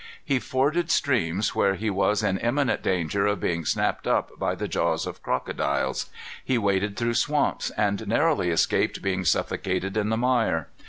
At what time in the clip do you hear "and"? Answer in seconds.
7.77-8.07